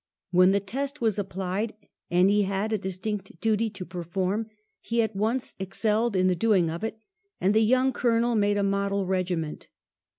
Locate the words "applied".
1.19-1.75